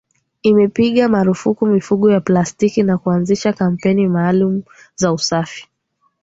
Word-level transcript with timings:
Imepiga 0.41 1.07
marufuku 1.09 1.65
mifuko 1.65 2.11
ya 2.11 2.21
plastiki 2.21 2.83
na 2.83 2.97
kuanzisha 2.97 3.53
kampeni 3.53 4.07
maalumu 4.07 4.63
za 4.95 5.13
usafi 5.13 5.67